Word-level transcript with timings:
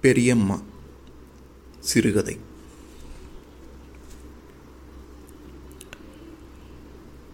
பெரியம்மா 0.00 0.62
சிறுகதை. 1.78 2.38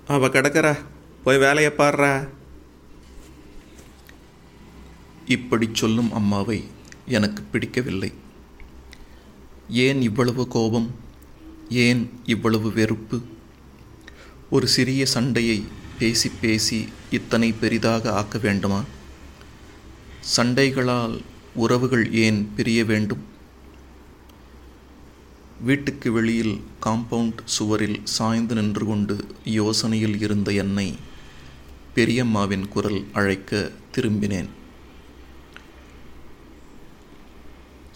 அவ 0.06 0.29
கிடக்கறா 0.29 0.79
போய் 1.24 1.38
வேலையை 1.38 1.72
பாடுறா. 1.77 2.29
இப்படி 5.27 5.69
சொல்லும் 5.72 6.13
அம்மாவை 6.13 6.65
எனக்கு 7.06 7.42
பிடிக்கவில்லை. 7.42 8.13
ஏன் 9.69 10.03
இவ்வளவு 10.03 10.49
கோபம்? 10.49 10.94
ஏன் 11.69 12.21
இவ்வளவு 12.24 12.72
வெறுப்பு? 12.72 13.21
ஒரு 14.51 14.69
சிறிய 14.69 15.06
சண்டையை 15.06 15.65
பேசி 15.99 16.30
பேசி 16.41 16.88
இத்தனை 17.10 17.52
பெரிதாக 17.52 18.12
ஆக்க 18.12 18.38
வேண்டுமா? 18.38 18.84
சண்டைகளால் 20.37 21.21
உறவுகள் 21.55 22.13
ஏன் 22.13 22.53
பிரிய 22.57 22.85
வேண்டும்? 22.85 23.33
வீட்டுக்கு 25.61 26.12
வெளியில் 26.12 26.61
காம்பவுண்ட் 26.87 27.39
சுவரில் 27.45 28.01
சாய்ந்து 28.05 28.55
நின்று 28.55 28.87
கொண்டு 28.87 29.25
யோசனையில் 29.45 30.23
இருந்த 30.23 30.53
என்னை 30.53 30.97
பெரியம்மாவின் 31.95 32.69
குரல் 32.69 33.07
அழைக்க 33.12 33.71
திரும்பினேன். 33.97 34.48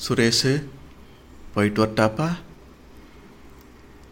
சுரேஷு 0.08 0.64
போயிட்டு 1.54 1.86
வரட்டாப்பா? 1.86 2.36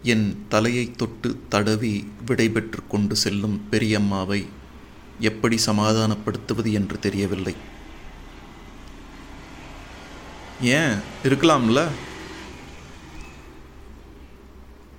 என் 0.03 0.45
தலையை 0.49 0.91
தொட்டு 0.91 1.39
தடவி 1.49 2.09
விடைபெற்று 2.27 2.87
கொண்டு 2.89 3.17
செல்லும் 3.17 3.61
பெரியம்மாவை 3.71 4.47
எப்படி 5.21 5.57
சமாதானப்படுத்துவது 5.57 6.73
என்று 6.73 6.99
தெரியவில்லை. 6.99 7.75
ஏன் 10.61 10.95
இருக்கலாம்ல? 11.23 11.89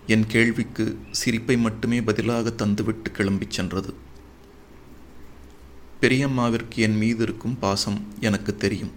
என் 0.08 0.28
கேள்விக்கு 0.28 1.00
சிரிப்பை 1.12 1.58
மட்டுமே 1.58 2.02
பதிலாக 2.02 2.54
தந்துவிட்டு 2.58 3.06
கிளம்பிச் 3.14 3.50
சென்றது. 3.50 3.94
பெரியம்மாவிற்கு 6.02 6.76
என் 6.76 6.98
மீது 6.98 7.24
இருக்கும் 7.24 7.60
பாசம் 7.60 8.08
எனக்கு 8.20 8.56
தெரியும். 8.56 8.92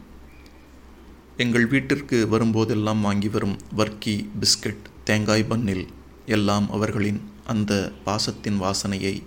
எங்கள் 1.37 1.67
வீட்டிற்கு 1.67 2.29
வரும்போதெல்லாம் 2.31 3.01
வாங்கி 3.01 3.29
வரும் 3.29 3.59
வர்க்கி 3.73 4.31
பிஸ்கட் 4.41 4.83
தேங்காய் 5.05 5.45
பன்னில் 5.45 5.87
எல்லாம் 6.27 6.71
அவர்களின் 6.71 7.31
அந்த 7.47 7.93
பாசத்தின் 8.05 8.61
வாசனையை 8.61 9.23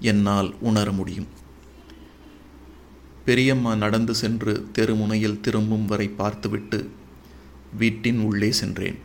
என்னால் 0.00 0.54
உணர 0.60 0.92
முடியும். 0.92 1.26
பெரியம்மா 3.24 3.74
நடந்து 3.74 4.14
சென்று 4.14 4.66
தெருமுனையில் 4.78 5.40
திரும்பும் 5.40 5.86
வரை 5.86 6.08
பார்த்துவிட்டு 6.08 6.90
வீட்டின் 7.76 8.18
உள்ளே 8.18 8.52
சென்றேன். 8.52 8.98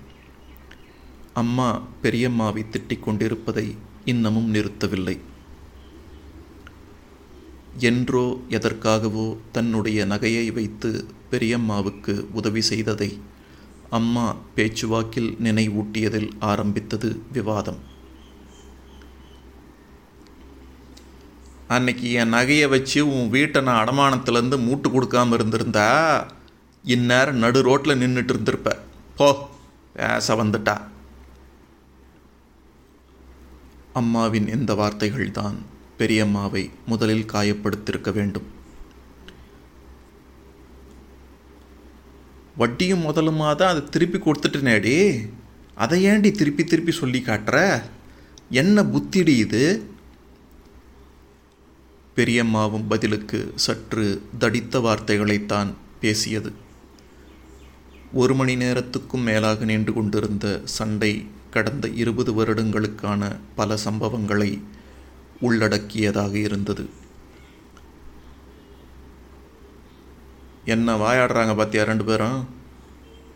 அம்மா 1.33 1.81
பெரியம்மாவை 2.03 2.65
திட்டிக் 2.71 3.03
கொண்டிருப்பதை 3.03 3.75
இன்னமும் 4.05 4.53
நிறுத்தவில்லை. 4.53 5.17
என்றோ 7.77 8.39
எதற்காகவோ 8.49 9.37
தன்னுடைய 9.51 10.05
நகையை 10.05 10.53
வைத்து 10.53 11.05
பெரியம்மாவுக்கு 11.31 12.25
உதவி 12.33 12.61
செய்ததை 12.61 13.19
அம்மா 13.89 14.35
பேச்சுவாக்கில் 14.55 15.37
நினைவூட்டியதில் 15.43 16.29
ஆரம்பித்தது 16.39 17.19
விவாதம். 17.33 17.95
அன்னைக்கு 21.67 22.11
என் 22.11 22.33
நகையை 22.33 22.69
வச்சு 22.69 23.07
உன் 23.07 23.29
வீட்டை 23.29 23.61
நான் 23.61 23.87
அடமானத்துலேருந்து 23.87 24.63
மூட்டு 24.63 24.89
கொடுக்காம 24.89 25.33
இருந்திருந்தா 25.33 25.87
இந்நேரம் 26.83 27.35
நடு 27.35 27.61
ரோட்டில் 27.61 27.99
நின்றுட்டு 27.99 28.29
இருந்திருப்ப. 28.33 28.77
போ 29.15 29.49
பேச 29.93 30.35
வந்துட்டா. 30.35 30.81
அம்மாவின் 33.93 34.47
இந்த 34.47 34.73
வார்த்தைகள்தான் 34.73 35.55
பெரியம்மாவை 35.97 36.69
முதலில் 36.85 37.25
காயப்படுத்தியிருக்க 37.33 38.13
வேண்டும். 38.13 38.55
வட்டியும் 42.57 43.05
முதலுமா 43.05 43.55
தான் 43.55 43.69
அதை 43.69 43.83
திருப்பி 43.83 44.17
கொடுத்துட்டேனேடி? 44.17 45.27
அதை 45.75 46.03
ஏண்டி 46.03 46.31
திருப்பி 46.31 46.63
திருப்பி 46.63 46.91
சொல்லி 46.91 47.23
காட்டுற? 47.25 47.83
என்ன 48.49 48.83
புத்திடி 48.83 49.37
இது? 49.37 49.95
பெரியம்மாவும் 52.17 52.85
பதிலுக்கு 52.89 53.51
சற்று 53.55 54.21
தடித்த 54.39 54.79
வார்த்தைகளைத்தான் 54.79 55.73
பேசியது. 56.01 56.51
ஒரு 58.13 58.35
மணி 58.35 58.55
நேரத்துக்கும் 58.55 59.23
மேலாக 59.23 59.65
நின்று 59.65 59.93
கொண்டிருந்த 59.93 60.61
சண்டை 60.63 61.11
கடந்த 61.51 61.87
இருபது 61.87 62.31
வருடங்களுக்கான 62.33 63.35
பல 63.55 63.77
சம்பவங்களை 63.85 64.61
உள்ளடக்கியதாக 65.41 66.33
இருந்தது. 66.37 66.89
என்ன 70.65 70.95
வாயாடுறாங்க 70.95 71.53
பார்த்தியா 71.59 71.83
ரெண்டு 71.83 72.05
பேரும்? 72.05 72.39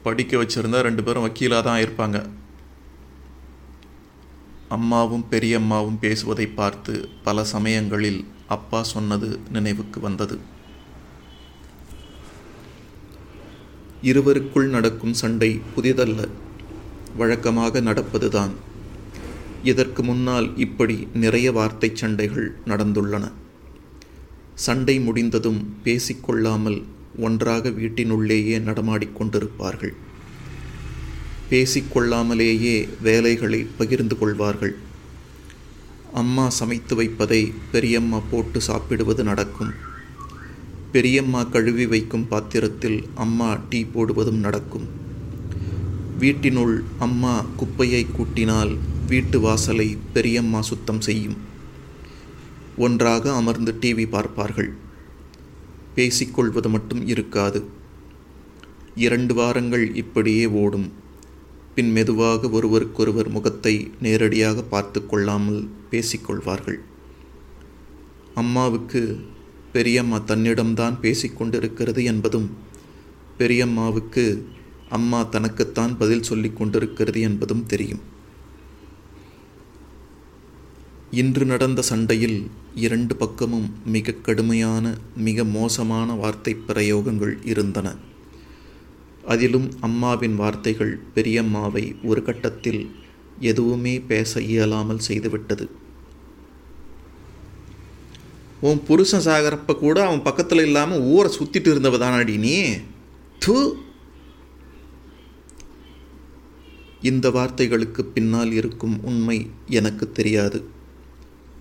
படிக்க 0.03 0.38
வச்சுருந்தா 0.38 0.80
ரெண்டு 0.81 1.03
பேரும் 1.03 1.30
வக்கீலாக 1.30 1.63
தான் 1.63 1.81
இருப்பாங்க 1.81 2.30
அம்மாவும் 4.68 5.25
பெரியம்மாவும் 5.31 5.98
பேசுவதை 6.00 6.48
பார்த்து 6.48 7.09
பல 7.24 7.44
சமயங்களில் 7.44 8.28
அப்பா 8.56 8.79
சொன்னது 8.84 9.28
நினைவுக்கு 9.51 10.00
வந்தது. 10.00 10.35
இருவருக்குள் 14.01 14.67
நடக்கும் 14.67 15.13
சண்டை 15.13 15.50
புதிதல்ல. 15.75 16.28
வழக்கமாக 17.16 17.81
நடப்பதுதான். 17.81 18.53
இதற்கு 19.63 20.03
முன்னால் 20.03 20.47
இப்படி 20.57 20.95
நிறைய 21.13 21.47
வார்த்தை 21.51 21.89
சண்டைகள் 21.94 22.47
நடந்துள்ளன. 22.66 23.25
சண்டை 24.56 24.95
முடிந்ததும் 25.00 25.62
பேசிக்கொள்ளாமல் 25.83 26.79
ஒன்றாக 27.19 27.69
வீட்டினுள்ளேயே 27.69 28.57
நடமாடிக்கொண்டிருப்பார்கள் 28.69 29.94
பேசிக்கொள்ளாமலேயே 31.50 32.75
வேலைகளை 33.01 33.59
பகிர்ந்து 33.78 34.18
கொள்வார்கள். 34.18 34.75
அம்மா 36.13 36.49
சமைத்து 36.49 36.95
வைப்பதை 36.95 37.53
பெரியம்மா 37.72 38.19
போட்டு 38.31 38.61
சாப்பிடுவது 38.61 39.23
நடக்கும். 39.23 39.73
பெரியம்மா 40.91 41.44
கழுவி 41.44 41.85
வைக்கும் 41.85 42.27
பாத்திரத்தில் 42.27 43.09
அம்மா 43.16 43.59
டீ 43.69 43.85
போடுவதும் 43.85 44.38
நடக்கும். 44.38 44.88
வீட்டினுள் 46.19 46.83
அம்மா 47.00 47.45
குப்பையை 47.57 48.05
கூட்டினால் 48.05 48.77
வீட்டு 49.07 49.39
வாசலை 49.39 49.97
பெரியம்மா 50.13 50.61
சுத்தம் 50.61 51.01
செய்யும். 51.01 51.38
ஒன்றாக 52.77 53.33
அமர்ந்து 53.33 53.75
டிவி 53.81 54.09
பார்ப்பார்கள். 54.09 54.73
பேசிக்கொள்வது 55.95 56.69
மட்டும் 56.69 57.07
இருக்காது. 57.07 57.66
இரண்டு 58.95 59.33
வாரங்கள் 59.33 59.95
இப்படியே 59.95 60.45
ஓடும். 60.45 61.00
பின் 61.75 61.91
மெதுவாக 61.91 62.49
ஒருவருக்கொருவர் 62.49 63.29
முகத்தை 63.29 63.91
நேரடியாக 64.01 64.63
பார்த்து 64.63 64.99
கொள்ளாமல் 65.05 65.61
பேசிக்கொள்வார்கள் 65.91 66.79
அம்மாவுக்கு 68.33 69.01
பெரியம்மா 69.73 70.17
தன்னிடம்தான் 70.27 70.95
பேசிக்கொண்டிருக்கிறது 71.01 72.03
என்பதும் 72.03 72.49
பெரியம்மாவுக்கு 73.37 74.25
அம்மா 74.89 75.19
தனக்குத்தான் 75.23 75.97
பதில் 75.97 76.23
சொல்லிக் 76.23 76.57
கொண்டிருக்கிறது 76.57 77.21
என்பதும் 77.21 77.65
தெரியும். 77.65 78.01
இன்று 81.11 81.45
நடந்த 81.45 81.81
சண்டையில் 81.81 82.38
இரண்டு 82.75 83.15
பக்கமும் 83.15 83.67
மிக 83.85 84.11
கடுமையான 84.11 84.85
மிக 85.15 85.43
மோசமான 85.43 86.13
வார்த்தை 86.13 86.56
பிரயோகங்கள் 86.67 87.35
இருந்தன. 87.44 87.88
அதிலும் 89.25 89.71
அம்மாவின் 89.79 90.35
வார்த்தைகள் 90.35 91.00
பெரியம்மாவை 91.15 91.95
ஒரு 92.03 92.23
கட்டத்தில் 92.23 92.95
எதுவுமே 93.39 94.00
பேச 94.00 94.41
இயலாமல் 94.41 95.00
செய்துவிட்டது. 95.07 95.69
உன் 98.62 98.83
புருஷன் 98.83 99.25
சாகிறப்ப 99.25 99.75
கூட 99.75 100.06
அவன் 100.06 100.21
பக்கத்தில் 100.21 100.65
இல்லாமல் 100.65 101.00
ஊரை 101.00 101.38
சுற்றிட்டு 101.39 101.68
இருந்தவ 101.68 101.97
தானாடி 101.97 102.38
நீ? 102.38 102.73
தூ! 103.39 103.75
இந்த 107.01 107.29
வார்த்தைகளுக்கு 107.29 108.01
பின்னால் 108.13 108.51
இருக்கும் 108.51 109.03
உண்மை 109.03 109.47
எனக்கு 109.67 110.12
தெரியாது. 110.12 110.63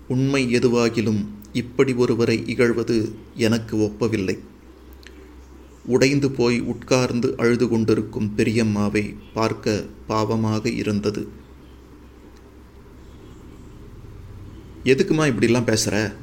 உண்மை 0.07 0.55
எதுவாகிலும் 0.55 1.25
இப்படி 1.53 1.93
ஒருவரை 1.93 2.43
இகழ்வது 2.47 3.11
எனக்கு 3.33 3.77
ஒப்பவில்லை. 3.77 4.39
உடைந்து 5.85 6.31
போய் 6.31 6.59
உட்கார்ந்து 6.59 7.33
அழுது 7.37 7.67
கொண்டிருக்கும் 7.67 8.33
பெரியம்மாவை 8.37 9.15
பார்க்க 9.33 9.85
பாவமாக 10.09 10.65
இருந்தது. 10.65 11.27
எதுக்குமா 14.83 15.25
இப்படிலாம் 15.27 15.63
பேசுகிற 15.63 16.13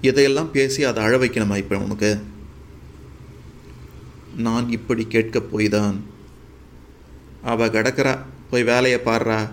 இதையெல்லாம் 0.00 0.50
பேசி 0.50 0.82
அதை 0.82 1.02
அழ 1.02 1.18
வைக்கணுமா 1.18 1.56
இப்போ 1.56 1.78
உனக்கு? 1.78 2.18
நான் 4.36 4.70
இப்படி 4.70 5.04
கேட்கப் 5.04 5.56
போய்தான். 5.56 5.96
அவ 7.42 7.66
கிடக்கிறா? 7.66 8.18
போய் 8.50 8.64
வேலையை 8.64 9.00
பாடுறா 9.04 9.48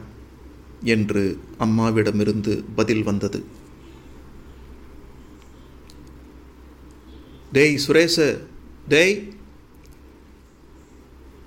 என்று 0.83 1.39
அம்மாவிடமிருந்து 1.59 2.63
பதில் 2.75 3.03
வந்தது. 3.03 3.43
டேய் 7.51 7.77
சுரேஷ 7.77 8.49
டேய் 8.87 9.33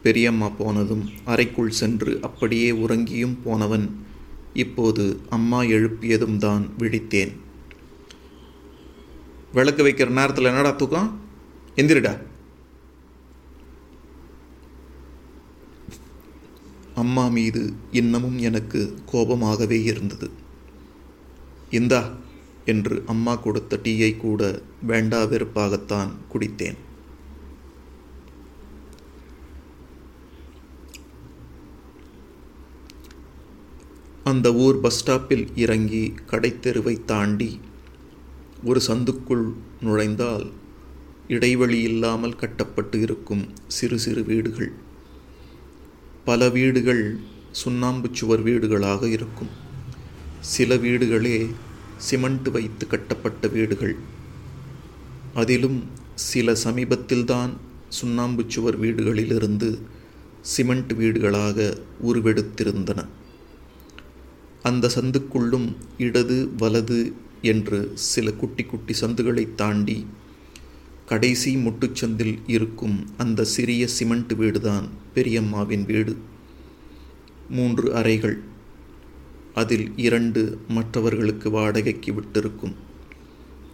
பெரியம்மா 0.03 0.49
போனதும் 0.49 1.09
அறைக்குள் 1.25 1.71
சென்று 1.71 2.19
அப்படியே 2.23 2.71
உறங்கியும் 2.71 3.37
போனவன் 3.45 4.05
இப்போது 4.53 5.21
அம்மா 5.29 5.63
எழுப்பியதும் 5.63 6.37
தான் 6.37 6.71
விழித்தேன். 6.79 7.33
விளக்கு 9.53 9.87
வைக்கிற 9.87 10.09
நேரத்தில் 10.09 10.45
என்னடா 10.45 10.71
தூக்கம்? 10.71 11.21
எந்திரிடா. 11.77 12.19
அம்மா 16.95 17.29
மீது 17.29 17.73
இன்னமும் 17.91 18.39
எனக்கு 18.39 18.99
கோபமாகவே 19.13 19.83
இருந்தது. 19.83 20.31
இந்தா 21.71 22.11
என்று 22.65 23.03
அம்மா 23.07 23.35
கொடுத்த 23.35 23.81
டீயை 23.83 24.17
கூட 24.17 24.63
வேண்டா 24.83 25.23
வெறுப்பாகத்தான் 25.23 26.11
குடித்தேன். 26.33 26.77
அந்த 34.25 34.55
ஊர் 34.55 34.81
பஸ் 34.81 34.99
ஸ்டாப்பில் 35.01 35.47
இறங்கி 35.55 36.15
கடைத்தெருவை 36.31 37.05
தாண்டி 37.05 37.61
ஒரு 38.65 38.81
சந்துக்குள் 38.87 39.53
நுழைந்தால் 39.81 40.51
இடைவெளி 41.29 41.81
இல்லாமல் 41.81 42.37
கட்டப்பட்டு 42.37 43.01
இருக்கும் 43.01 43.49
சிறு 43.67 43.99
சிறு 43.99 44.25
வீடுகள். 44.25 44.73
பல 46.25 46.49
வீடுகள் 46.49 47.19
சுண்ணாம்பு 47.51 48.09
சுவர் 48.13 48.45
வீடுகளாக 48.45 49.05
இருக்கும். 49.05 49.49
சில 50.41 50.77
வீடுகளே 50.77 51.47
சிமெண்ட் 51.97 52.49
வைத்து 52.49 52.87
கட்டப்பட்ட 52.87 53.49
வீடுகள். 53.49 53.97
அதிலும் 55.35 55.83
சில 56.15 56.53
சமீபத்தில்தான் 56.53 57.51
சுண்ணாம்பு 57.89 58.45
சுவர் 58.49 58.81
வீடுகளிலிருந்து 58.81 59.79
சிமெண்ட் 60.41 60.93
வீடுகளாக 60.93 61.77
உருவெடுத்திருந்தன. 62.07 63.07
அந்த 64.65 64.91
சந்துக்குள்ளும் 64.95 65.75
இடது 65.99 66.49
வலது 66.59 67.13
என்று 67.43 67.91
சில 67.95 68.33
குட்டி 68.33 68.65
குட்டி 68.65 68.95
சந்துகளை 69.01 69.55
தாண்டி 69.55 70.07
கடைசி 71.07 71.57
முட்டுச்சந்தில் 71.57 72.39
இருக்கும் 72.47 73.07
அந்த 73.17 73.45
சிறிய 73.45 73.87
சிமெண்ட் 73.87 74.33
வீடுதான் 74.33 74.89
பெரியம்மாவின் 75.15 75.85
வீடு. 75.87 76.17
மூன்று 77.51 77.95
அறைகள். 77.95 78.39
அதில் 79.55 79.93
இரண்டு 79.97 80.59
மற்றவர்களுக்கு 80.69 81.51
வாடகைக்கு 81.51 82.13
விட்டிருக்கும். 82.13 82.75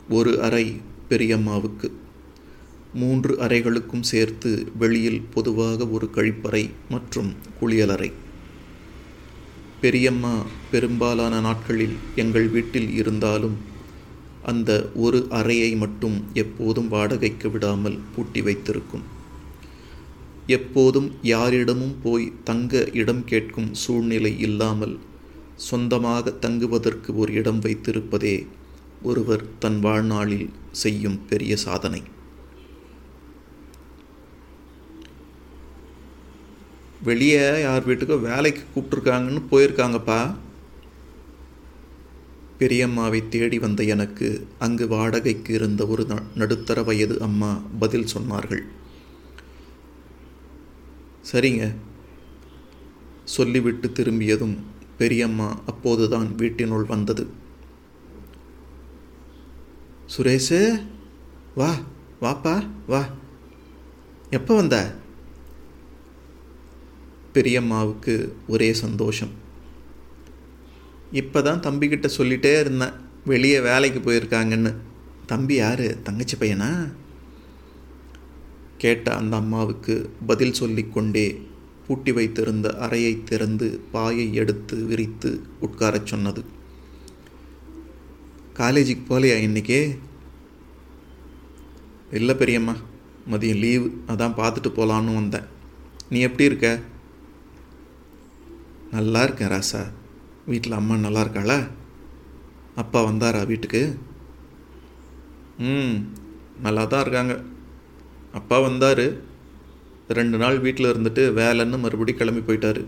ஒரு 0.09 0.43
அறை 0.43 0.81
பெரியம்மாவுக்கு. 1.09 1.91
மூன்று 2.95 3.37
அறைகளுக்கும் 3.37 4.03
சேர்த்து 4.03 4.69
வெளியில் 4.79 5.23
பொதுவாக 5.35 5.89
ஒரு 5.89 6.11
கழிப்பறை 6.15 6.71
மற்றும் 6.89 7.35
குளியலறை. 7.61 8.13
பெரியம்மா 9.83 10.33
பெரும்பாலான 10.71 11.41
நாட்களில் 11.41 11.95
எங்கள் 12.17 12.49
வீட்டில் 12.49 12.91
இருந்தாலும் 12.93 13.57
அந்த 14.43 14.71
ஒரு 14.95 15.27
அறையை 15.31 15.71
மட்டும் 15.77 16.17
எப்போதும் 16.35 16.89
வாடகைக்கு 16.89 17.51
விடாமல் 17.51 17.99
பூட்டி 18.15 18.43
வைத்திருக்கும். 18.43 19.05
எப்போதும் 20.47 21.09
யாரிடமும் 21.23 21.97
போய் 22.03 22.33
தங்க 22.45 22.89
இடம் 22.93 23.25
கேட்கும் 23.25 23.71
சூழ்நிலை 23.75 24.33
இல்லாமல் 24.41 24.99
சொந்தமாக 25.55 26.31
தங்குவதற்கு 26.31 27.17
ஒரு 27.17 27.33
இடம் 27.33 27.61
வைத்திருப்பதே 27.61 28.47
ஒருவர் 29.03 29.45
தன் 29.59 29.81
வாழ்நாளில் 29.81 30.49
செய்யும் 30.71 31.21
பெரிய 31.27 31.57
சாதனை. 31.57 32.03
வெளியே 37.03 37.61
யார் 37.61 37.89
வீட்டுக்கோ 37.89 38.21
வேலைக்கு 38.21 38.63
கூப்பிட்ருக்காங்கன்னு 38.75 39.43
போயிருக்காங்கப்பா. 39.51 40.37
பெரியம்மாவை 42.59 43.29
தேடி 43.29 43.59
வந்த 43.59 43.83
எனக்கு 43.83 44.47
அங்கு 44.59 44.89
வாடகைக்கு 44.89 45.55
இருந்த 45.55 45.87
ஒரு 45.87 46.07
நடுத்தர 46.35 46.83
வயது 46.83 47.21
அம்மா 47.21 47.61
பதில் 47.79 48.07
சொன்னார்கள். 48.15 48.63
சரிங்க. 51.33 51.75
சொல்லிவிட்டு 53.25 53.93
திரும்பியதும் 53.93 54.57
பெரியம்மா 54.99 55.59
அப்போதுதான் 55.67 56.35
வீட்டினுள் 56.35 56.85
வந்தது. 56.85 57.27
சுரேஷு 60.17 60.87
வா 61.55 61.75
வாப்பா 62.21 62.69
வா. 62.87 63.09
எப்போ 64.31 64.55
வந்த? 64.55 64.95
பெரியம்மாவுக்கு 67.35 68.33
ஒரே 68.49 68.73
சந்தோஷம். 68.73 69.33
இப்போ 71.13 71.43
தான் 71.43 71.61
தம்பிக்கிட்ட 71.61 72.09
சொல்லிட்டே 72.17 72.61
இருந்தேன் 72.61 72.93
வெளியே 73.25 73.61
வேலைக்கு 73.61 74.01
போயிருக்காங்கன்னு. 74.01 74.75
தம்பி 75.27 75.55
யார்? 75.55 76.03
தங்கச்சி 76.03 76.37
பையனா? 76.37 76.93
கேட்ட 78.79 79.15
அந்த 79.15 79.37
அம்மாவுக்கு 79.37 80.11
பதில் 80.27 80.53
சொல்லிக்கொண்டே 80.53 81.49
பூட்டி 81.87 82.13
வைத்திருந்த 82.13 82.77
அறையை 82.77 83.23
திறந்து 83.25 83.81
பாயை 83.93 84.35
எடுத்து 84.35 84.85
விரித்து 84.85 85.43
உட்காரச் 85.61 86.07
சொன்னது. 86.07 86.45
காலேஜுக்கு 88.55 89.03
போகலையா 89.09 89.37
இன்னைக்கே? 89.49 89.99
இல்லை 92.13 92.35
பெரியம்மா 92.35 92.75
மதியம் 93.31 93.59
லீவு 93.59 94.03
அதான் 94.09 94.39
பார்த்துட்டு 94.39 94.71
போகலான்னு 94.77 95.15
வந்தேன். 95.15 95.45
நீ 96.11 96.21
எப்படி 96.21 96.45
இருக்க? 96.45 96.81
நல்லா 98.93 99.23
இருக்கேன் 99.23 99.53
ராசா. 99.53 99.81
வீட்டில் 100.47 100.79
அம்மா 100.79 100.95
நல்லா 100.97 101.21
இருக்காளா? 101.25 101.59
அப்பா 102.77 103.01
வந்தாரா 103.09 103.47
வீட்டுக்கு? 103.47 103.83
ம் 105.59 105.95
நல்லா 106.65 106.85
தான் 106.85 107.01
இருக்காங்க. 107.01 107.35
அப்பா 108.33 108.59
வந்தார். 108.59 109.05
ரெண்டு 110.19 110.37
நாள் 110.39 110.59
வீட்டில் 110.59 110.91
இருந்துட்டு 110.93 111.23
வேலைன்னு 111.41 111.79
மறுபடி 111.79 112.15
கிளம்பி 112.15 112.41
போயிட்டார். 112.41 112.81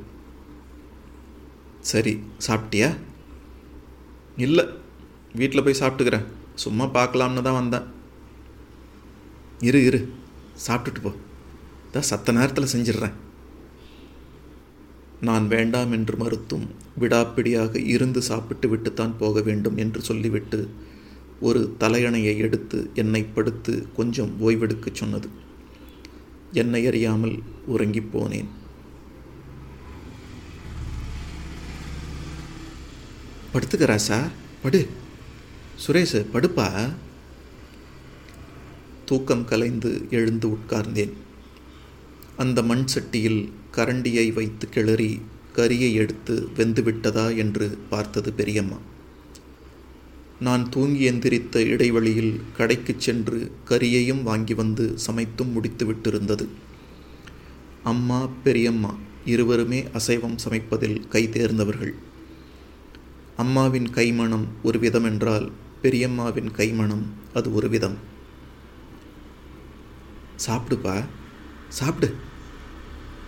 சரி 1.80 2.12
சாப்பிட்டியா? 2.46 2.88
இல்லை 4.36 4.64
வீட்டில் 5.40 5.64
போய் 5.64 5.80
சாப்பிட்டுக்கிறேன். 5.80 6.26
சும்மா 6.54 6.84
பார்க்கலாம்னு 6.84 7.42
தான் 7.42 7.60
வந்தேன். 7.60 7.86
இரு 9.60 9.84
இரு. 9.84 10.00
சாப்பிட்டுட்டு 10.66 11.02
போ. 11.02 11.12
தான் 11.90 12.08
சத்த 12.10 12.32
நேரத்தில் 12.32 12.72
செஞ்சிடுறேன். 12.74 13.14
நான் 15.22 15.48
வேண்டாம் 15.48 15.92
என்று 15.92 16.16
மறுத்தும் 16.16 16.66
விடாப்பிடியாக 17.00 17.86
இருந்து 17.86 18.22
சாப்பிட்டு 18.22 18.68
விட்டுத்தான் 18.68 19.16
போக 19.18 19.40
வேண்டும் 19.40 19.76
என்று 19.76 20.00
சொல்லிவிட்டு 20.00 20.70
ஒரு 21.40 21.76
தலையணையை 21.80 22.36
எடுத்து 22.36 22.90
என்னை 22.94 23.22
படுத்து 23.22 23.86
கொஞ்சம் 23.96 24.36
ஓய்வெடுக்கச் 24.40 24.94
சொன்னது. 24.94 25.28
என்னை 26.52 26.86
அறியாமல் 26.86 27.42
உறங்கிப் 27.66 28.08
போனேன். 28.12 28.44
படுத்துக்கிறா 33.54 33.94
சார்? 33.94 34.30
படு. 34.62 34.88
சுரேஷ் 35.86 36.26
படுப்பா. 36.32 36.92
தூக்கம் 39.04 39.44
கலைந்து 39.44 40.06
எழுந்து 40.10 40.48
உட்கார்ந்தேன். 40.48 41.12
அந்த 42.36 42.62
மண் 42.62 42.84
சட்டியில் 42.94 43.50
கரண்டியை 43.76 44.32
வைத்து 44.32 44.68
கிளறி 44.68 45.20
கரியை 45.56 45.92
எடுத்து 45.92 46.48
வெந்துவிட்டதா 46.56 47.36
என்று 47.36 47.78
பார்த்தது 47.90 48.32
பெரியம்மா. 48.32 48.76
நான் 50.40 50.68
தூங்கி 50.68 51.10
எந்திரித்த 51.10 51.56
இடைவெளியில் 51.56 52.40
கடைக்குச் 52.58 53.00
சென்று 53.00 53.52
கரியையும் 53.68 54.22
வாங்கி 54.22 54.54
வந்து 54.54 54.96
சமைத்தும் 55.06 55.52
முடித்து 55.52 55.92
விட்டிருந்தது. 55.92 56.46
அம்மா 57.84 58.28
பெரியம்மா 58.44 58.94
இருவருமே 59.24 59.84
அசைவம் 59.92 60.36
சமைப்பதில் 60.48 61.08
கை 61.08 61.28
தேர்ந்தவர்கள். 61.28 61.94
அம்மாவின் 63.36 63.86
கைமணம் 63.86 64.44
ஒரு 64.62 64.78
விதம் 64.78 65.04
என்றால் 65.04 65.50
பெரியம்மாவின் 65.82 66.50
கைமணம் 66.56 67.02
அது 67.34 67.54
ஒரு 67.54 67.68
விதம். 67.68 67.96
சாப்பிடுப்பா 70.46 71.04
சாப்பிடு. 71.68 72.30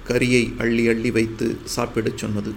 கரியை 0.09 0.59
அள்ளி 0.59 0.89
அள்ளி 0.89 1.11
வைத்து 1.11 1.57
சாப்பிடச் 1.65 2.19
சொன்னது. 2.19 2.55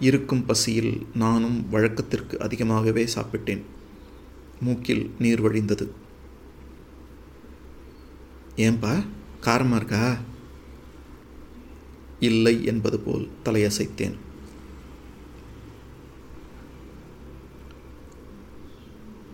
இருக்கும் 0.00 0.46
பசியில் 0.46 1.06
நானும் 1.14 1.70
வழக்கத்திற்கு 1.70 2.40
அதிகமாகவே 2.40 3.08
சாப்பிட்டேன். 3.14 3.62
மூக்கில் 4.60 5.10
நீர் 5.18 5.42
வழிந்தது. 5.42 5.88
ஏன்பா 8.56 9.04
காரமாக 9.40 9.76
இருக்கா? 9.76 10.18
இல்லை 12.20 12.64
என்பது 12.64 12.98
போல் 12.98 13.28
தலையசைத்தேன். 13.44 14.14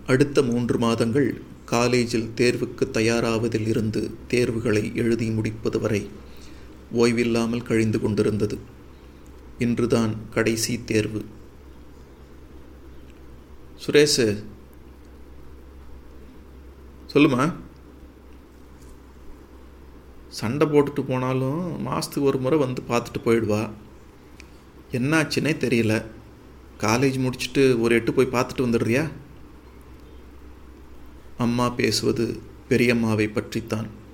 அடுத்த 0.06 0.42
மூன்று 0.42 0.78
மாதங்கள் 0.78 1.40
காலேஜில் 1.64 2.30
தேர்வுக்கு 2.36 2.90
தயாராவதில் 2.90 3.66
இருந்து 3.66 4.14
தேர்வுகளை 4.28 4.92
எழுதி 4.94 5.30
முடிப்பது 5.30 5.80
வரை 5.80 6.08
ஓய்வில்லாமல் 6.92 7.62
கழிந்து 7.62 8.00
கொண்டிருந்தது. 8.00 8.58
இன்றுதான் 9.58 10.14
கடைசி 10.30 10.84
தேர்வு. 10.84 11.24
சுரேஷ் 13.86 14.44
சொல்லுமா? 17.12 17.52
சண்டை 20.28 20.66
போட்டுட்டு 20.66 21.00
போனாலும் 21.00 21.82
மாதத்துக்கு 21.82 22.22
ஒரு 22.22 22.38
முறை 22.38 22.58
வந்து 22.58 22.82
பார்த்துட்டு 22.88 23.22
போயிடுவா. 23.24 23.70
என்னாச்சுன்னே 24.92 25.52
தெரியல. 25.52 26.04
காலேஜ் 26.80 27.18
முடிச்சுட்டு 27.18 27.80
ஒரு 27.80 27.94
எட்டு 27.94 28.12
போய் 28.12 28.26
பார்த்துட்டு 28.26 28.56
வந்துடுறியா? 28.56 29.10
அம்மா 31.38 31.70
பேசுவது 31.70 32.40
பெரியம்மாவை 32.68 33.32
பற்றித்தான். 33.32 34.04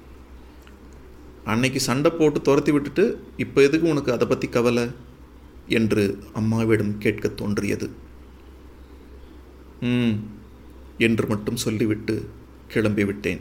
அன்னைக்கு 1.45 1.81
சண்டை 1.81 2.11
போட்டு 2.11 2.41
துரத்தி 2.41 2.73
விட்டுட்டு 2.73 3.25
இப்போ 3.37 3.63
எதுக்கு 3.63 3.89
உனக்கு 3.89 4.13
அதை 4.13 4.29
பற்றி 4.29 4.49
கவலை? 4.49 4.91
என்று 5.67 6.19
அம்மாவிடம் 6.33 6.99
கேட்க 6.99 7.29
தோன்றியது. 7.29 7.91
ம் 9.81 10.15
என்று 10.99 11.27
மட்டும் 11.27 11.57
சொல்லிவிட்டு 11.57 12.29
கிளம்பிவிட்டேன் 12.75 13.41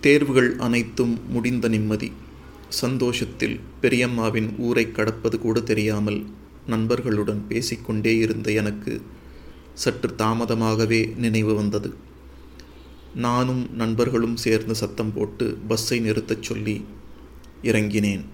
தேர்வுகள் 0.00 0.56
அனைத்தும் 0.56 1.18
முடிந்த 1.28 1.68
நிம்மதி. 1.68 2.12
சந்தோஷத்தில் 2.68 3.60
பெரியம்மாவின் 3.82 4.58
ஊரை 4.58 4.92
கடப்பது 4.92 5.38
கூட 5.38 5.60
தெரியாமல் 5.60 6.26
நண்பர்களுடன் 6.66 7.46
பேசிக்கொண்டே 7.48 8.16
இருந்த 8.16 8.50
எனக்கு 8.50 9.02
சற்று 9.74 10.14
தாமதமாகவே 10.18 11.16
நினைவு 11.16 11.54
வந்தது. 11.54 12.08
நானும் 13.14 13.74
நண்பர்களும் 13.74 14.36
சேர்ந்து 14.36 14.74
சத்தம் 14.74 15.12
போட்டு 15.12 15.58
பஸ்ஸை 15.68 16.00
நிறுத்தச் 16.00 16.42
சொல்லி 16.42 16.84
இறங்கினேன். 17.62 18.24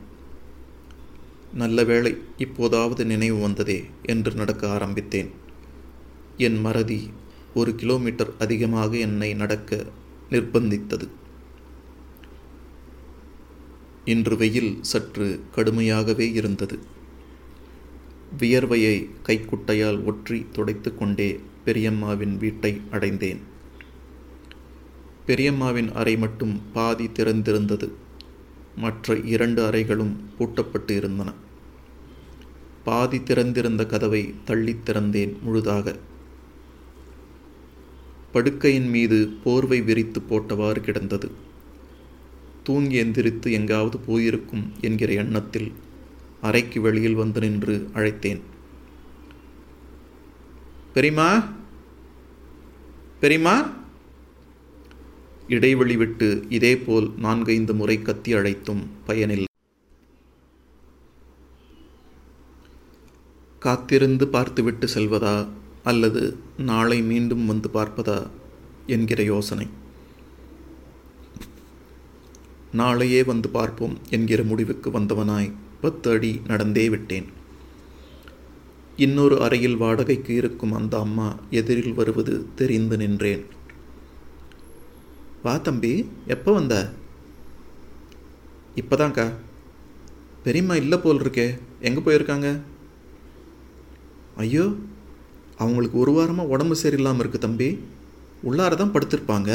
நல்ல 1.54 1.85
வேளை 1.85 2.18
இப்போதாவது 2.37 3.06
நினைவு 3.06 3.40
வந்ததே 3.40 3.85
என்று 4.02 4.35
நடக்க 4.35 4.68
ஆரம்பித்தேன். 4.68 5.30
என் 6.37 6.61
மறதி 6.61 7.11
ஒரு 7.54 7.75
கிலோமீட்டர் 7.75 8.30
அதிகமாக 8.38 8.97
என்னை 8.97 9.35
நடக்க 9.35 9.87
நிர்பந்தித்தது. 10.30 11.09
இன்று 14.04 14.37
வெயில் 14.37 14.78
சற்று 14.80 15.40
கடுமையாகவே 15.56 16.33
இருந்தது. 16.33 16.78
வியர்வையை 18.38 19.09
கைக்குட்டையால் 19.26 20.12
ஒற்றி 20.12 20.47
துடைத்து 20.52 20.95
கொண்டே 20.95 21.40
பெரியம்மாவின் 21.64 22.37
வீட்டை 22.37 22.80
அடைந்தேன். 22.90 23.54
பெரியம்மாவின் 25.26 25.92
அறை 25.92 26.16
மட்டும் 26.16 26.61
பாதி 26.73 27.06
திறந்திருந்தது. 27.06 27.90
மற்ற 28.76 29.16
இரண்டு 29.16 29.66
அறைகளும் 29.66 30.16
பூட்டப்பட்டு 30.38 30.90
இருந்தன 30.90 31.33
பாதி 32.85 33.23
திறந்திருந்த 33.23 33.87
கதவை 33.87 34.35
தள்ளித் 34.45 34.90
திறந்தேன் 34.90 35.40
முழுதாக. 35.40 35.97
படுக்கையின் 38.33 38.88
மீது 38.88 39.28
போர்வை 39.45 39.80
விரித்து 39.80 40.21
போட்டவாறு 40.21 40.80
கிடந்தது. 40.80 41.30
தூங்கி 42.64 43.04
எந்திரித்து 43.04 43.52
எங்காவது 43.52 43.99
போயிருக்கும் 43.99 44.73
என்கிற 44.80 45.12
எண்ணத்தில் 45.12 45.73
அறைக்கு 46.40 46.80
வெளியில் 46.80 47.14
வந்து 47.14 47.40
நின்று 47.40 47.90
அழைத்தேன். 47.95 48.40
பெரியமா 50.95 51.45
பெரியமா 53.21 53.85
இடைவெளி 55.49 55.97
விட்டு 55.97 56.45
இதேபோல் 56.49 57.12
நான்கைந்து 57.19 57.75
முறை 57.75 58.03
கத்தி 58.03 58.33
அழைத்தும் 58.33 58.91
பயனில்லை 59.07 59.45
காத்திருந்து 63.59 64.29
பார்த்துவிட்டு 64.29 64.87
செல்வதா? 64.95 65.49
அல்லது 65.83 66.37
நாளை 66.59 67.03
மீண்டும் 67.03 67.47
வந்து 67.47 67.69
பார்ப்பதா? 67.75 68.26
என்கிற 68.87 69.23
யோசனை. 69.23 69.67
நாளையே 72.73 73.23
வந்து 73.23 73.49
பார்ப்போம் 73.49 73.97
என்கிற 74.11 74.43
முடிவுக்கு 74.43 74.91
வந்தவனாய் 74.91 75.53
பத்து 75.81 76.11
அடி 76.11 76.41
நடந்தே 76.47 76.88
விட்டேன். 76.88 77.26
இன்னொரு 78.97 79.43
அறையில் 79.43 79.76
வாடகைக்கு 79.76 80.35
இருக்கும் 80.35 80.73
அந்த 80.73 80.99
அம்மா 80.99 81.38
எதிரில் 81.50 81.95
வருவது 81.95 82.47
தெரிந்து 82.55 82.97
நின்றேன். 82.97 83.45
வா 85.47 85.53
தம்பி 85.67 85.91
எப்போ 86.35 86.50
வந்த? 86.57 86.76
இப்போதான்க்கா. 88.81 89.26
பெரியம்மா 90.45 90.75
இல்லை 90.81 90.97
போல் 90.99 91.21
இருக்கே 91.23 91.47
எங்கே 91.88 92.00
போயிருக்காங்க? 92.07 92.49
ஐயோ 94.45 94.65
அவங்களுக்கு 95.65 95.97
ஒரு 96.05 96.12
வாரமாக 96.17 96.53
உடம்பு 96.55 96.76
சரியில்லாமல் 96.83 97.23
இருக்குது 97.25 97.45
தம்பி. 97.45 97.69
உள்ளார 98.49 98.79
தான் 98.81 98.93
படுத்திருப்பாங்க. 98.95 99.50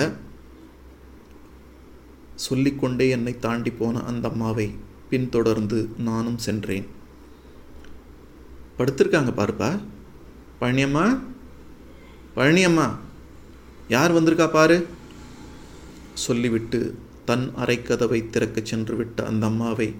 சொல்லிக்கொண்டே 2.46 3.08
என்னை 3.18 3.34
தாண்டி 3.48 3.74
போன 3.82 4.04
அந்த 4.12 4.26
அம்மாவை 4.34 4.68
பின்தொடர்ந்து 5.10 5.82
நானும் 6.08 6.40
சென்றேன். 6.48 6.88
படுத்திருக்காங்க 8.80 9.34
பாருப்பா. 9.42 9.72
பழனியம்மா? 10.62 11.06
பழனியம்மா 12.38 12.88
யார் 13.96 14.18
வந்திருக்கா 14.18 14.50
பாரு? 14.58 14.80
சொல்லிவிட்டு 16.14 16.96
தன் 17.26 17.52
அறைக்கதவை 17.58 18.30
திறக்கச் 18.30 18.66
சென்று 18.66 18.96
விட்ட 18.96 19.26
அந்த 19.26 19.46
அம்மாவை 19.46 19.94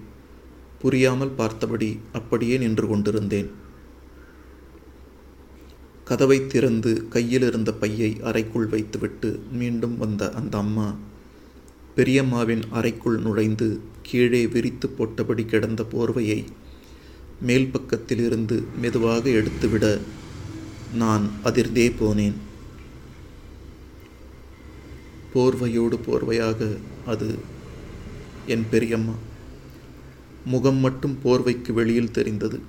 புரியாமல் 0.78 1.28
பார்த்தபடி 1.28 1.98
அப்படியே 2.12 2.56
நின்று 2.56 2.86
கொண்டிருந்தேன். 2.86 3.50
கதவை 6.04 6.46
திறந்து 6.46 7.08
கையில் 7.08 7.42
இருந்த 7.42 7.72
பையை 7.72 8.20
அறைக்குள் 8.22 8.66
வைத்துவிட்டு 8.66 9.42
மீண்டும் 9.52 9.96
வந்த 9.96 10.30
அந்த 10.30 10.58
அம்மா 10.58 10.94
பெரியம்மாவின் 11.96 12.62
அறைக்குள் 12.70 13.18
நுழைந்து 13.18 13.80
கீழே 14.02 14.46
விரித்து 14.46 14.90
போட்டபடி 14.98 15.46
கிடந்த 15.46 15.82
போர்வையை 15.82 16.44
மேல் 17.40 17.70
பக்கத்திலிருந்து 17.72 18.62
மெதுவாக 18.80 19.30
எடுத்துவிட 19.30 19.98
நான் 20.94 21.30
அதிர்ந்தே 21.44 21.92
போனேன். 22.00 22.34
போர்வையோடு 25.34 25.96
போர்வையாக 25.96 26.76
அது 27.06 27.38
என் 28.46 28.66
பெரியம்மா. 28.70 29.12
முகம் 30.44 30.76
மட்டும் 30.76 31.18
போர்வைக்கு 31.24 31.72
வெளியில் 31.72 32.10
தெரிந்தது. 32.10 32.60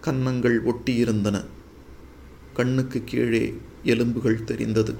கன்னங்கள் 0.00 0.64
ஒட்டியிருந்தன. 0.64 1.44
கண்ணுக்கு 2.54 3.02
கீழே 3.04 3.60
எலும்புகள் 3.82 4.44
தெரிந்தது. 4.44 4.94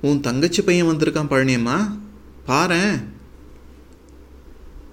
உன் 0.00 0.20
தங்கச்சி 0.20 0.62
பையன் 0.62 0.86
வந்திருக்கான் 0.86 1.30
பழனியம்மா. 1.30 1.98
பாரேன் 2.46 3.04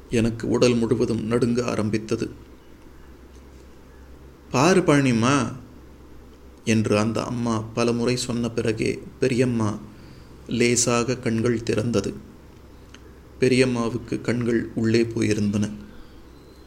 எனக்கு 0.09 0.49
உடல் 0.49 0.75
முழுவதும் 0.75 1.23
நடுங்க 1.23 1.65
ஆரம்பித்தது. 1.65 2.31
பாரு 4.51 4.81
பழனியம்மா 4.81 5.51
என்று 6.73 6.93
அந்த 7.03 7.19
அம்மா 7.23 7.55
பலமுறை 7.75 8.15
சொன்ன 8.25 8.49
பிறகே 8.49 8.91
பெரியம்மா 9.19 9.69
லேசாக 10.59 11.17
கண்கள் 11.17 11.65
திறந்தது. 11.69 12.11
பெரியம்மாவுக்கு 13.39 14.15
கண்கள் 14.21 14.61
உள்ளே 14.75 15.01
போயிருந்தன. 15.15 15.65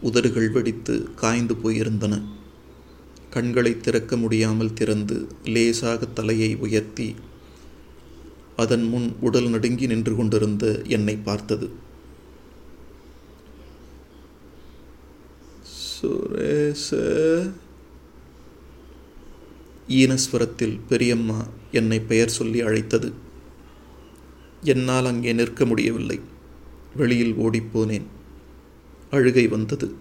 உதடுகள் 0.01 0.51
வெடித்து 0.51 0.95
காய்ந்து 1.15 1.55
போயிருந்தன. 1.65 2.15
கண்களை 3.31 3.73
திறக்க 3.81 4.17
முடியாமல் 4.17 4.73
திறந்து 4.73 5.17
லேசாக 5.55 6.09
தலையை 6.15 6.51
உயர்த்தி 6.57 7.09
அதன் 8.57 8.87
முன் 8.93 9.09
உடல் 9.21 9.49
நடுங்கி 9.49 9.87
நின்று 9.87 10.15
கொண்டிருந்த 10.17 10.65
என்னை 10.87 11.15
பார்த்தது. 11.29 11.69
சுரேச 15.63 16.89
ஈனஸ்வரத்தில் 19.91 20.81
பெரியம்மா 20.89 21.47
என்னை 21.73 22.01
பெயர் 22.01 22.29
சொல்லி 22.29 22.61
அழைத்தது. 22.61 23.13
என்னால் 24.63 25.07
அங்கே 25.07 25.33
நிற்க 25.33 25.65
முடியவில்லை. 25.65 26.21
வெளியில் 26.97 27.35
ஓடிப்போனேன். 27.35 28.07
அழுகை 29.11 29.47
வந்தது. 29.47 29.95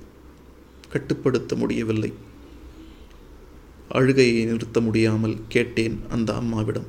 கட்டுப்படுத்த 0.89 1.55
முடியவில்லை. 1.55 2.13
அழுகையை 3.89 4.45
நிறுத்த 4.45 4.81
முடியாமல் 4.81 5.37
கேட்டேன் 5.47 5.99
அந்த 6.09 6.35
அம்மாவிடம். 6.35 6.87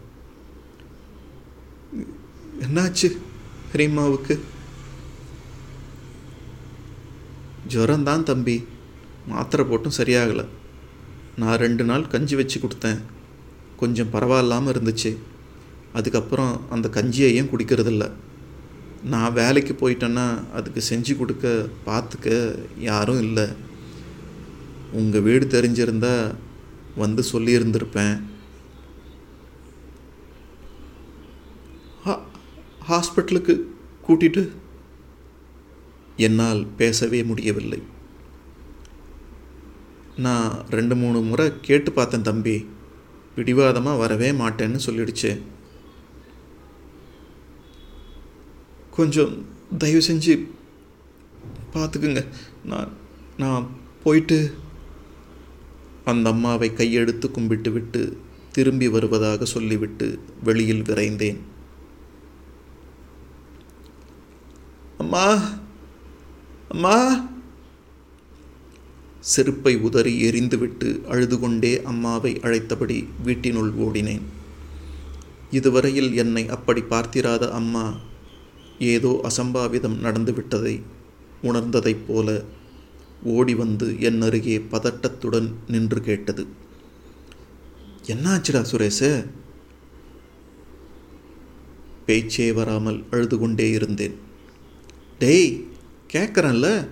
என்னாச்சு 2.61 3.17
பெரியம்மாவுக்கு? 3.73 4.39
ஜுரம்தான் 7.69 8.23
தம்பி. 8.23 8.65
மாத்திரை 9.27 9.67
போட்டும் 9.67 9.99
சரியாகலை. 9.99 10.47
நான் 11.41 11.57
ரெண்டு 11.57 11.85
நாள் 11.85 12.07
கஞ்சி 12.07 12.37
வச்சு 12.37 12.61
கொடுத்தேன். 12.61 13.01
கொஞ்சம் 13.77 14.13
பரவாயில்லாமல் 14.13 14.73
இருந்துச்சு. 14.73 15.17
அதுக்கப்புறம் 15.93 16.71
அந்த 16.71 16.89
கஞ்சியையும் 16.89 17.49
குடிக்கிறதில்ல? 17.49 18.11
நான் 19.05 19.33
வேலைக்கு 19.33 19.73
போயிட்டேன்னா 19.73 20.51
அதுக்கு 20.53 20.83
செஞ்சு 20.91 21.17
கொடுக்க 21.17 21.69
பார்த்துக்க 21.87 22.59
யாரும் 22.79 23.19
இல்லை. 23.19 23.49
உங்கள் 24.93 25.21
வீடு 25.21 25.47
தெரிஞ்சிருந்தா 25.47 26.35
வந்து 26.97 27.25
சொல்லியிருந்திருப்பேன். 27.33 28.23
ஹா- 32.05 32.21
ஹாஸ்பிட்டலுக்கு 32.89 33.61
கூட்டிட்டு? 34.09 34.49
என்னால் 36.17 36.67
பேசவே 36.77 37.25
முடியவில்லை. 37.25 37.90
நான் 40.21 40.53
ரெண்டு 40.71 40.95
மூணு 40.97 41.21
முறை 41.21 41.53
கேட்டு 41.61 41.93
பார்த்தேன் 41.93 42.23
தம்பி. 42.23 42.57
பிடிவாதமாக 43.35 43.99
வரவே 43.99 44.31
மாட்டேன்னு 44.31 44.79
சொல்லிடுச்சு. 44.87 45.41
கொஞ்சம் 48.91 49.45
தயவு 49.79 50.03
செஞ்சு 50.09 50.35
பார்த்துக்குங்க. 51.73 52.27
நான் 52.65 52.91
நான் 53.39 53.67
போயிட்டு 54.03 54.39
அந்த 56.05 56.31
அம்மாவை 56.31 56.71
கையெடுத்து 56.71 57.31
கும்பிட்டு 57.31 57.73
விட்டு 57.73 58.21
திரும்பி 58.53 58.89
வருவதாக 58.89 59.45
சொல்லிவிட்டு 59.45 60.19
வெளியில் 60.45 60.83
விரைந்தேன். 60.83 61.39
அம்மா! 64.99 65.39
அம்மா! 66.69 66.97
செருப்பை 69.21 69.77
உதறி 69.77 70.29
எரிந்துவிட்டு 70.29 71.07
அழுது 71.07 71.39
கொண்டே 71.39 71.83
அம்மாவை 71.83 72.41
அழைத்தபடி 72.43 73.09
வீட்டினுள் 73.25 73.73
ஓடினேன். 73.73 74.21
இதுவரையில் 75.51 76.17
என்னை 76.17 76.49
அப்படி 76.49 76.83
பார்த்திராத 76.83 77.51
அம்மா 77.51 77.97
ஏதோ 78.79 79.21
அசம்பாவிதம் 79.23 79.97
நடந்துவிட்டதை 80.03 80.83
உணர்ந்ததைப் 81.43 82.05
போல 82.07 82.45
ஓடி 83.23 83.55
வந்து 83.55 84.01
என் 84.01 84.23
அருகே 84.23 84.59
பதட்டத்துடன் 84.59 85.53
நின்று 85.69 86.01
கேட்டது. 86.01 86.47
என்னாச்சுடா 88.07 88.65
சுரேஷ? 88.71 89.27
பேச்சே 92.07 92.53
வராமல் 92.53 93.05
அழுது 93.11 93.39
கொண்டே 93.39 93.71
இருந்தேன். 93.71 94.15
டேய் 95.19 95.69
கேட்குறேன்ல 96.13 96.87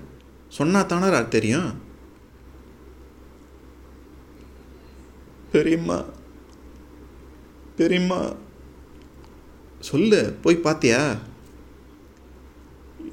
சொன்னா 0.49 0.87
தானடா 0.87 1.29
தெரியும்? 1.29 1.87
பெரியம்மா 5.53 6.05
பெரியம்மா 7.77 8.35
சொல்லு 9.81 10.37
போய் 10.43 10.61
பார்த்தியா 10.65 11.19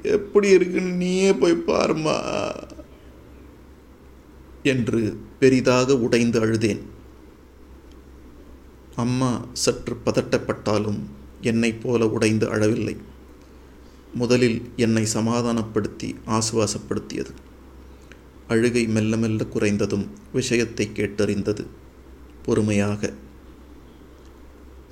எப்படி 0.03 0.47
இருக்குன்னு 0.49 0.91
நீயே 0.91 1.33
போய் 1.33 1.63
பாருமா 1.67 2.17
என்று 4.63 5.17
பெரிதாக 5.39 5.97
உடைந்து 5.97 6.45
அழுதேன். 6.45 6.81
அம்மா 8.95 9.45
சற்று 9.53 9.97
பதட்டப்பட்டாலும் 10.05 10.99
என்னைப் 11.41 11.81
போல 11.81 12.09
உடைந்து 12.09 12.49
அழவில்லை. 12.49 12.97
முதலில் 14.13 14.69
என்னை 14.75 15.05
சமாதானப்படுத்தி 15.05 16.15
ஆசுவாசப்படுத்தியது. 16.25 17.33
அழுகை 18.47 18.87
மெல்ல 18.87 19.17
மெல்ல 19.17 19.45
குறைந்ததும் 19.53 20.07
விஷயத்தை 20.33 20.89
கேட்டறிந்தது. 20.93 21.65
பொறுமையாக. 22.45 23.13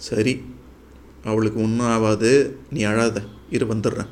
சரி 0.07 0.33
அவளுக்கு 1.23 1.59
ஒன்றும் 1.61 1.91
ஆகாது 1.95 2.31
நீ 2.69 2.81
அழாத 2.83 3.21
இரு 3.49 3.65
வந்துடுறேன். 3.65 4.11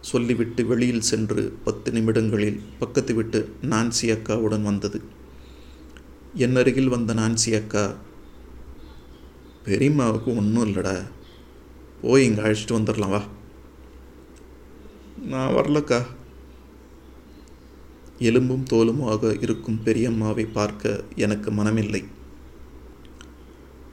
சொல்லிவிட்டு 0.00 0.66
வெளியில் 0.66 1.08
சென்று 1.10 1.42
பத்து 1.64 1.92
நிமிடங்களில் 1.92 2.60
பக்கத்து 2.78 3.14
விட்டு 3.14 3.40
நான்சி 3.62 4.02
அக்காவுடன் 4.02 4.62
வந்தது. 4.62 4.98
என் 6.34 6.56
அருகில் 6.56 6.94
வந்த 6.94 7.14
நான்சி 7.14 7.50
அக்கா 7.60 7.84
பெரியம்மாவுக்கு 9.64 10.36
ஒன்றும் 10.36 10.66
இல்லைடா. 10.66 10.96
போய் 12.02 12.24
இங்கே 12.24 12.40
அழைச்சிட்டு 12.40 12.76
வந்துடலாம் 12.78 13.14
வா. 13.14 13.22
நான் 15.26 15.54
வரலக்கா. 15.54 16.00
எலும்பும் 18.18 18.64
தோலுமாக 18.70 19.42
இருக்கும் 19.42 19.80
பெரியம்மாவை 19.84 20.46
பார்க்க 20.52 21.04
எனக்கு 21.16 21.50
மனமில்லை. 21.50 22.04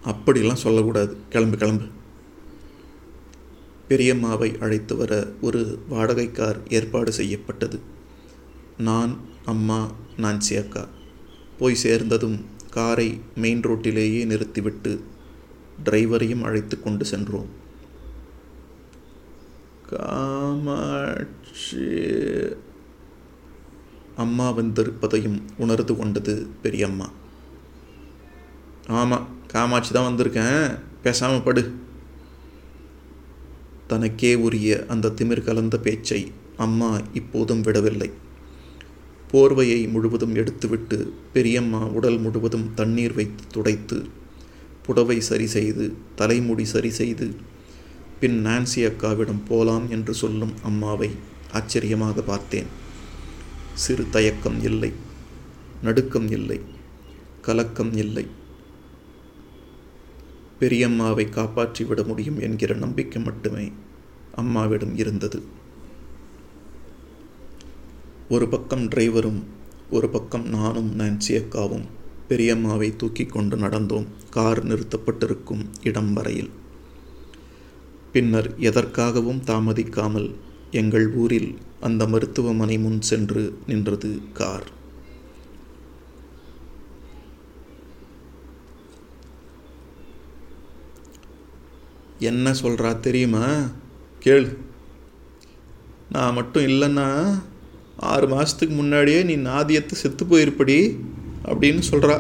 அப்படிலாம் 0.05 0.53
சொல்லக்கூடாது. 0.53 1.17
கிளம்பு 1.29 1.57
கிளம்பு. 1.57 1.83
பெரியம்மாவை 3.89 4.59
அழைத்து 4.59 4.95
வர 4.95 5.31
ஒரு 5.41 5.79
வாடகை 5.89 6.31
கார் 6.31 6.59
ஏற்பாடு 6.67 7.11
செய்யப்பட்டது. 7.11 7.79
நான் 8.77 9.17
அம்மா 9.45 9.91
நான்சி 10.17 10.57
அக்கா. 10.57 10.88
போய் 11.59 11.75
சேர்ந்ததும் 11.75 12.45
காரை 12.69 13.19
மெயின் 13.35 13.61
ரோட்டிலேயே 13.61 14.25
நிறுத்திவிட்டு 14.25 15.03
டிரைவரையும் 15.85 16.41
அழைத்து 16.41 16.81
கொண்டு 16.81 17.05
சென்றோம். 17.05 17.49
காமாட்சி 19.89 21.85
அம்மா 24.15 24.47
வந்திருப்பதையும் 24.49 25.39
உணர்ந்து 25.58 25.97
கொண்டது 25.97 26.47
பெரியம்மா. 26.62 27.08
ஆமாம் 28.88 29.28
காமாட்சி 29.47 29.91
தான் 29.93 30.08
வந்திருக்கேன். 30.10 30.78
பேசாமல் 31.04 31.41
படு. 31.41 31.63
தனக்கே 33.88 34.36
உரிய 34.36 34.86
அந்த 34.88 35.12
திமிர் 35.17 35.47
கலந்த 35.47 35.78
பேச்சை 35.78 36.32
அம்மா 36.58 36.89
இப்போதும் 37.13 37.62
விடவில்லை. 37.62 38.10
போர்வையை 39.32 39.80
முழுவதும் 39.89 40.36
எடுத்துவிட்டு 40.36 40.97
பெரியம்மா 41.34 41.82
உடல் 41.97 42.17
முழுவதும் 42.17 42.67
தண்ணீர் 42.73 43.13
வைத்து 43.13 43.43
துடைத்து 43.51 43.97
புடவை 44.86 45.19
சரி 45.19 45.47
செய்து 45.47 45.86
தலைமுடி 46.15 46.65
சரி 46.65 46.89
செய்து 46.89 47.28
பின் 48.19 48.38
நான்சி 48.45 48.82
அக்காவிடம் 48.89 49.45
போலாம் 49.47 49.89
என்று 49.89 50.13
சொல்லும் 50.13 50.54
அம்மாவை 50.63 51.10
ஆச்சரியமாக 51.51 52.21
பார்த்தேன். 52.21 52.69
சிறு 53.75 54.03
தயக்கம் 54.09 54.59
இல்லை 54.63 54.91
நடுக்கம் 55.81 56.29
இல்லை 56.29 56.59
கலக்கம் 57.41 57.93
இல்லை. 57.93 58.27
பெரியம்மாவை 60.59 61.25
காப்பாற்றிவிட 61.27 62.05
முடியும் 62.05 62.39
என்கிற 62.39 62.75
நம்பிக்கை 62.75 63.21
மட்டுமே 63.21 63.71
அம்மாவிடம் 64.35 64.97
இருந்தது. 64.97 65.43
ஒரு 68.29 68.47
பக்கம் 68.47 68.85
டிரைவரும் 68.85 69.41
ஒரு 69.89 70.09
பக்கம் 70.09 70.47
நானும் 70.47 70.99
நான்சி 70.99 71.31
அக்காவும் 71.31 71.85
பெரியம்மாவை 72.29 72.95
தூக்கி 72.95 73.25
கொண்டு 73.25 73.57
நடந்தோம் 73.57 74.07
கார் 74.29 74.65
நிறுத்தப்பட்டிருக்கும் 74.65 75.65
இடம் 75.83 76.13
வரையில். 76.13 76.49
பின்னர் 78.11 78.49
எதற்காகவும் 78.59 79.41
தாமதிக்காமல் 79.45 80.29
எங்கள் 80.71 81.13
ஊரில் 81.13 81.57
அந்த 81.86 82.04
மருத்துவமனை 82.08 82.76
முன் 82.78 83.02
சென்று 83.02 83.41
நின்றது 83.67 84.10
கார். 84.34 84.67
என்ன 92.19 92.52
சொல்கிறா 92.52 93.00
தெரியுமா? 93.00 93.45
கேள். 94.19 94.58
நான் 96.12 96.34
மட்டும் 96.34 96.63
இல்லைன்னா 96.63 97.08
ஆறு 97.98 98.28
மாதத்துக்கு 98.28 98.76
முன்னாடியே 98.76 99.24
நீ 99.24 99.38
நாதியத்து 99.38 99.91
செத்து 99.91 100.26
போயிருப்படி 100.26 100.98
அப்படின்னு 101.45 101.82
சொல்கிறா 101.91 102.15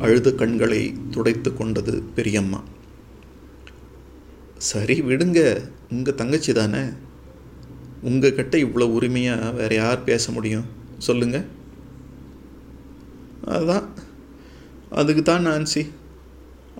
அழுத 0.00 0.32
கண்களை 0.32 0.82
துடைத்து 1.10 1.54
கொண்டது 1.54 2.02
பெரியம்மா. 2.14 2.62
சரி 4.56 5.02
விடுங்க. 5.02 5.68
உங்கள் 5.90 6.14
தங்கச்சி 6.14 6.52
தானே? 6.52 6.82
உங்கள் 8.02 8.34
கிட்ட 8.34 8.56
இவ்வளோ 8.58 8.86
உரிமையாக 8.96 9.50
வேறு 9.50 9.74
யார் 9.74 10.04
பேச 10.04 10.32
முடியும்? 10.32 10.66
சொல்லுங்கள் 10.98 11.46
அதுதான் 13.54 13.86
அதுக்கு 14.90 15.22
தான் 15.22 15.46
நான்சி. 15.46 15.82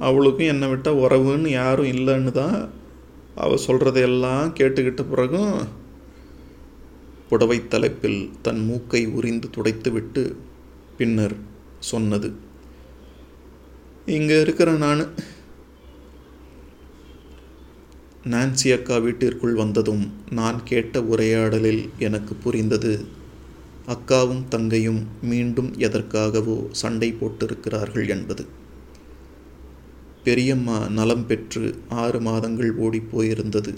அவளுக்கும் 0.07 0.51
என்னை 0.53 0.69
விட்டால் 0.69 1.01
உறவுன்னு 1.05 1.49
யாரும் 1.49 1.93
இல்லைன்னு 1.93 2.33
தான் 2.33 2.59
அவள் 3.35 3.65
சொல்கிறதையெல்லாம் 3.67 4.47
கேட்டுக்கிட்ட 4.59 5.03
பிறகும் 5.11 5.53
புடவை 7.29 7.69
தலைப்பில் 7.69 8.21
தன் 8.43 8.63
மூக்கை 8.69 9.07
உரிந்து 9.07 9.49
துடைத்துவிட்டு 9.57 10.23
பின்னர் 10.97 11.37
சொன்னது. 11.79 12.29
இங்கே 14.07 14.41
இருக்கிற 14.41 14.73
நான். 14.73 15.05
நான்சி 18.31 18.73
அக்கா 18.73 18.97
வீட்டிற்குள் 18.97 19.55
வந்ததும் 19.55 20.11
நான் 20.31 20.61
கேட்ட 20.65 21.03
உரையாடலில் 21.03 21.89
எனக்கு 21.99 22.35
புரிந்தது. 22.35 23.05
அக்காவும் 23.87 24.43
தங்கையும் 24.49 25.07
மீண்டும் 25.23 25.71
எதற்காகவோ 25.79 26.57
சண்டை 26.71 27.09
போட்டிருக்கிறார்கள் 27.13 28.09
என்பது. 28.09 28.47
பெரியம்மா 30.25 30.89
நலம் 30.89 31.27
பெற்று 31.27 31.79
ஆறு 31.89 32.21
மாதங்கள் 32.21 32.75
ஓடிப் 32.77 33.09
போயிருந்தது. 33.13 33.75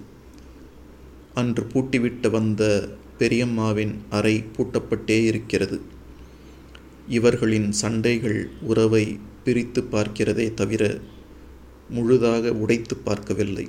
அன்று 1.34 1.66
பூட்டிவிட்டு 1.72 2.30
வந்த 2.30 2.88
பெரியம்மாவின் 3.18 3.94
அறை 4.10 4.44
பூட்டப்பட்டே 4.56 5.24
இருக்கிறது. 5.24 5.80
இவர்களின் 7.08 7.72
சண்டைகள் 7.72 8.48
உறவை 8.62 9.18
பிரித்து 9.44 9.82
பார்க்கிறதே 9.92 10.54
தவிர 10.54 11.00
முழுதாக 11.90 12.52
உடைத்து 12.52 12.96
பார்க்கவில்லை. 12.96 13.68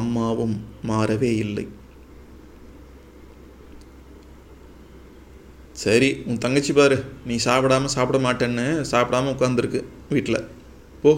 அம்மாவும் 0.00 0.56
மாறவே 0.90 1.30
இல்லை. 1.44 1.66
சரி 5.84 6.10
உன் 6.28 6.42
தங்கச்சி 6.44 6.72
பாரு. 6.72 6.96
நீ 7.26 7.34
சாப்பிடாம 7.44 7.84
சாப்பிட 7.96 8.18
மாட்டேன்னு 8.24 8.64
சாப்பிடாம 8.92 9.32
உட்காந்துருக்கு 9.34 9.80
வீட்டில் 10.14 10.46
போ. 11.02 11.12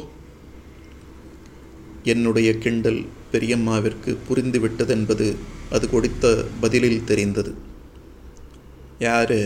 என்னுடைய 2.13 2.51
கிண்டல் 2.65 3.01
பெரியம்மாவிற்கு 3.33 4.11
புரிந்துவிட்டதென்பது 4.29 5.27
அது 5.75 5.87
கொடுத்த 5.91 6.27
பதிலில் 6.61 7.07
தெரிந்தது. 7.11 7.53
யாரு? 9.07 9.41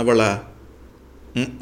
அவளா? 0.00 0.30
ம் 1.34 1.54